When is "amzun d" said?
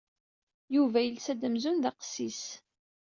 1.47-1.85